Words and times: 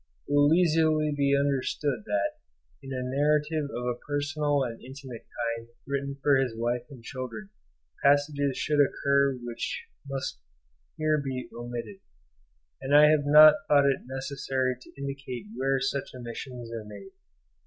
It 0.27 0.33
will 0.33 0.51
easily 0.55 1.13
be 1.15 1.37
understood 1.39 2.05
that, 2.07 2.37
in 2.81 2.91
a 2.91 3.03
narrative 3.03 3.65
of 3.69 3.85
a 3.85 3.99
personal 3.99 4.63
and 4.63 4.81
intimate 4.83 5.27
kind 5.29 5.67
written 5.85 6.17
for 6.23 6.37
his 6.37 6.55
wife 6.57 6.87
and 6.89 7.03
children, 7.03 7.51
passages 8.03 8.57
should 8.57 8.79
occur 8.79 9.35
which 9.43 9.85
must 10.09 10.39
here 10.97 11.21
be 11.23 11.47
omitted; 11.53 11.99
and 12.81 12.97
I 12.97 13.11
have 13.11 13.27
not 13.27 13.57
thought 13.67 13.85
it 13.85 14.07
necessary 14.07 14.75
to 14.81 14.91
indicate 14.97 15.45
where 15.55 15.79
such 15.79 16.15
omissions 16.15 16.71
are 16.71 16.83
made. 16.83 17.11